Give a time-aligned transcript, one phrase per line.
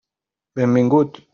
[0.55, 1.21] Benvingut!